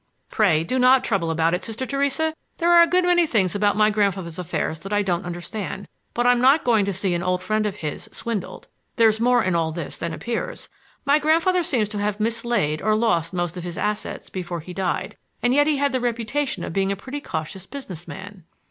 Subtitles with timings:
[0.31, 2.33] "Pray do not trouble about it, Sister Theresa.
[2.57, 6.25] There are a good many things about my grandfather's affairs that I don't understand, but
[6.25, 8.67] I'm not going to see an old friend of his swindled.
[8.95, 10.69] There's more in all this than appears.
[11.05, 15.17] My grandfather seems to have mislaid or lost most of his assets before he died.
[15.43, 18.45] And yet he had the reputation of being a pretty cautious business man."